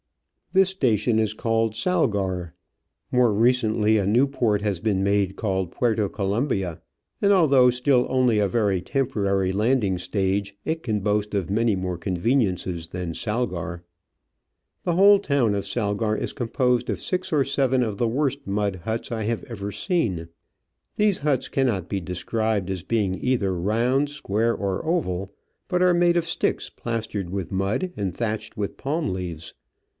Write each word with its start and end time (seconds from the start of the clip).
This 0.51 0.71
station 0.71 1.17
is 1.19 1.33
called 1.33 1.75
Salgar. 1.75 2.55
More 3.11 3.31
recently 3.33 3.97
a 3.97 4.05
new 4.05 4.27
port 4.27 4.61
has 4.63 4.79
been 4.81 5.01
made, 5.01 5.35
called 5.37 5.71
Puerto 5.71 6.09
Colombia, 6.09 6.81
and, 7.21 7.31
although 7.31 7.69
still 7.69 8.05
only 8.09 8.37
a 8.39 8.47
very 8.49 8.81
temporary 8.81 9.53
landing 9.53 9.97
stage, 9.97 10.57
it 10.65 10.83
can 10.83 10.99
boast 10.99 11.33
of 11.35 11.49
many 11.51 11.75
more 11.77 11.97
conveniences 11.99 12.87
than 12.87 13.13
Salgar. 13.13 13.83
The 14.83 14.93
whole 14.95 15.17
of 15.17 15.21
the 15.21 15.27
town 15.27 15.55
of 15.55 15.67
Salgar 15.67 16.17
is 16.17 16.33
composed 16.33 16.89
of 16.89 16.99
six 17.01 17.31
or 17.31 17.45
seven 17.45 17.81
of 17.81 17.97
the 17.97 18.07
worst 18.07 18.45
mud 18.45 18.77
huts 18.83 19.09
I 19.11 19.23
have 19.25 19.43
ever 19.45 19.67
Digitized 19.67 19.87
by 19.87 19.93
VjOOQIC 19.93 20.03
40 20.03 20.03
Travels 20.03 20.19
and 20.19 20.19
Adventures 20.19 20.89
seen. 20.89 20.95
These 20.97 21.19
huts 21.19 21.47
cannot 21.47 21.87
be 21.89 22.01
described 22.01 22.69
as 22.71 22.83
being 22.83 23.19
either 23.23 23.53
round, 23.57 24.09
square, 24.09 24.53
or 24.55 24.83
oval, 24.83 25.29
but 25.69 25.81
are 25.83 25.93
made 25.93 26.17
of 26.17 26.25
sticks 26.25 26.69
plastered 26.71 27.29
with 27.29 27.51
mud 27.53 27.93
and 27.95 28.13
tliatched 28.13 28.57
with 28.57 28.75
palm 28.77 29.13
leaves. 29.13 29.53